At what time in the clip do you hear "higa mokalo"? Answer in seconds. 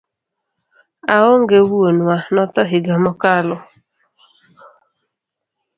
2.71-3.55